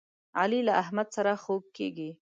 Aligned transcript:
علي 0.39 0.59
له 0.67 0.73
احمد 0.81 1.07
سره 1.15 1.31
خوږ 1.43 1.63
کېږي. 1.77 2.09